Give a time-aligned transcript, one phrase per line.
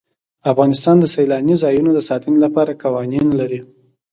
[0.51, 3.59] افغانستان د سیلاني ځایونو د ساتنې لپاره قوانین لري.